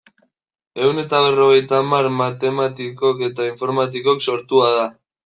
Ehun 0.85 1.01
eta 1.01 1.19
berrogeita 1.25 1.77
hamar 1.81 2.09
matematikok 2.21 3.21
eta 3.29 3.47
informatikok 3.51 4.25
sortua 4.29 4.73
da. 4.79 4.89